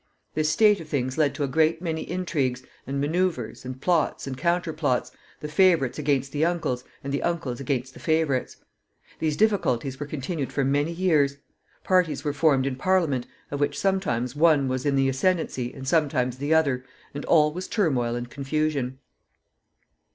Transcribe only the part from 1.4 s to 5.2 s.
a great many intrigues, and manoeuvres, and plots, and counterplots,